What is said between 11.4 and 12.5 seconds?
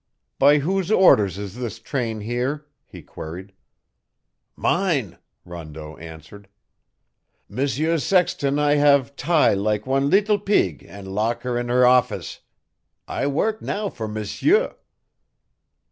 her in her office.